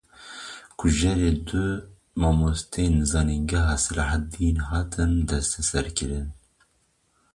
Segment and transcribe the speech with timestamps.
[0.77, 1.63] Kujerê du
[2.21, 4.91] mamosteyên zanîngeha Selahedînê hat
[5.29, 6.27] desteserkirin.